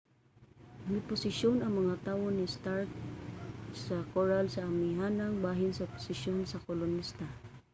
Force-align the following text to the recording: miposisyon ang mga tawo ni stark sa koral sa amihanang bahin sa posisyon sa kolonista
miposisyon 0.93 1.57
ang 1.61 1.73
mga 1.81 1.95
tawo 2.07 2.25
ni 2.33 2.45
stark 2.55 2.89
sa 3.85 3.97
koral 4.13 4.45
sa 4.51 4.65
amihanang 4.69 5.35
bahin 5.45 5.73
sa 5.75 5.89
posisyon 5.93 6.39
sa 6.47 6.61
kolonista 6.67 7.27